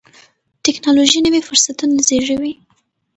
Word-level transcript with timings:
ټیکنالوژي 0.63 1.19
نوي 1.27 1.41
فرصتونه 1.47 1.95
زیږوي. 2.07 2.53